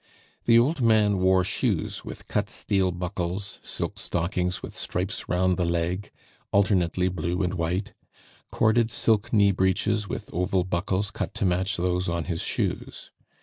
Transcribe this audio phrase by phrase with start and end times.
[0.45, 5.63] The old man wore shoes with cut steel buckles, silk stockings with stripes round the
[5.63, 6.09] leg,
[6.51, 7.93] alternately blue and white,
[8.49, 13.11] corded silk knee breeches with oval buckles cut to match those on his shoes.